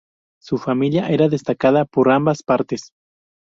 [0.41, 2.91] Su familia era destacada por ambas partes.